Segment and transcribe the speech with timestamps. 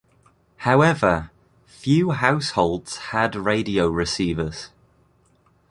[0.57, 1.29] However,
[1.67, 4.69] few households had radio receivers.